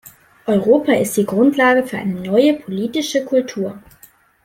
Europa 0.47 0.93
ist 0.93 1.15
die 1.15 1.27
Grundlage 1.27 1.85
für 1.85 1.99
eine 1.99 2.13
neue 2.19 2.55
politische 2.55 3.23
Kultur. 3.23 3.83